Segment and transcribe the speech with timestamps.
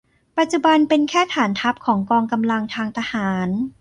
[0.37, 3.49] ปัจจุบันเป็นแค่ฐานทัพของกองกำลังทางทหาร